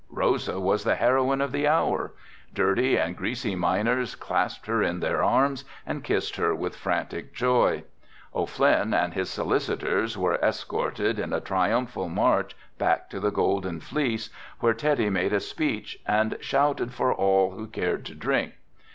Rosa 0.09 0.59
was 0.59 0.83
the 0.83 0.95
heroine 0.95 1.41
of 1.41 1.51
the 1.51 1.67
hour. 1.67 2.13
Dirty 2.55 2.97
and 2.97 3.15
greasy 3.15 3.53
miners 3.53 4.15
clasped 4.15 4.65
her 4.65 4.81
in 4.81 4.99
their 4.99 5.23
arms 5.23 5.63
and 5.85 6.03
kissed 6.03 6.37
her 6.37 6.55
with 6.55 6.75
frantic 6.75 7.35
joy. 7.35 7.83
O'Flynn 8.33 8.95
and 8.95 9.13
his 9.13 9.29
solicitors 9.29 10.17
were 10.17 10.39
escorted 10.43 11.19
in 11.19 11.33
a 11.33 11.39
triumphal 11.39 12.09
march 12.09 12.57
back 12.79 13.11
to 13.11 13.19
the 13.19 13.29
Golden 13.29 13.79
Fleece 13.79 14.31
where 14.59 14.73
Teddy 14.73 15.11
made 15.11 15.33
a 15.33 15.39
speech 15.39 15.99
and 16.07 16.35
'shouted' 16.41 16.95
for 16.95 17.13
all 17.13 17.51
who 17.51 17.67
cared 17.67 18.03
to 18.05 18.15
drink. 18.15 18.55